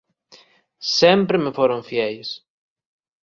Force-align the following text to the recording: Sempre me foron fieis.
Sempre 0.99 1.37
me 1.43 1.51
foron 1.57 1.81
fieis. 1.89 2.29